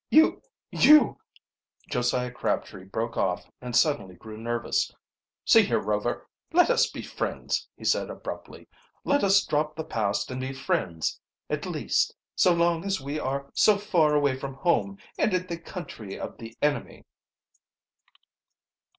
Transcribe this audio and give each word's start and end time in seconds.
"You 0.09 0.41
you" 0.71 1.19
Josiah 1.91 2.31
Crabtree 2.31 2.85
broke 2.85 3.17
off 3.17 3.45
and 3.61 3.75
suddenly 3.75 4.15
grew 4.15 4.35
nervous. 4.35 4.91
"See 5.45 5.61
here, 5.61 5.79
Rover, 5.79 6.27
let 6.51 6.71
us 6.71 6.89
be 6.89 7.03
friends," 7.03 7.69
he 7.77 7.83
said 7.85 8.09
abruptly. 8.09 8.67
"Let 9.03 9.23
us 9.23 9.45
drop 9.45 9.75
the 9.75 9.83
past 9.83 10.31
and 10.31 10.41
be 10.41 10.53
friends 10.53 11.21
at 11.51 11.67
least, 11.67 12.15
so 12.35 12.51
long 12.51 12.83
as 12.83 12.99
we 12.99 13.19
are 13.19 13.51
so 13.53 13.77
far 13.77 14.15
away 14.15 14.35
from 14.39 14.55
home 14.55 14.97
and 15.19 15.35
in 15.35 15.45
the 15.45 15.59
country 15.59 16.19
of 16.19 16.35
the 16.39 16.57
enemy." 16.63 17.03